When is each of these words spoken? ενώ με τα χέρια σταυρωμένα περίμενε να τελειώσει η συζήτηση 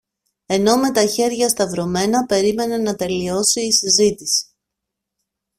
ενώ 0.45 0.77
με 0.77 0.91
τα 0.91 1.05
χέρια 1.05 1.49
σταυρωμένα 1.49 2.25
περίμενε 2.25 2.77
να 2.77 2.95
τελειώσει 2.95 3.61
η 3.61 3.71
συζήτηση 3.71 4.45